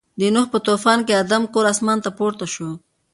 [0.19, 2.69] د نوح په طوفان کې د آدم کور اسمانو ته پورته شو.